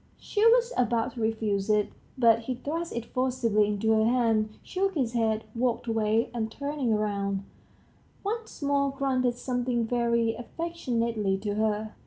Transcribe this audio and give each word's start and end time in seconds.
She 0.17 0.43
was 0.47 0.73
about 0.75 1.13
to 1.13 1.21
refuse 1.21 1.69
it, 1.69 1.89
but 2.17 2.39
he 2.39 2.55
thrust 2.55 2.91
it 2.95 3.05
forcibly 3.05 3.67
into 3.67 3.91
her 3.91 4.03
hand, 4.03 4.49
shook 4.63 4.95
his 4.95 5.13
head, 5.13 5.43
walked 5.53 5.85
away, 5.85 6.31
and 6.33 6.51
turning 6.51 6.95
round, 6.95 7.43
once 8.23 8.63
more 8.63 8.89
grunted 8.89 9.37
something 9.37 9.85
very 9.85 10.33
affectionately 10.33 11.37
to 11.41 11.53
her. 11.53 11.93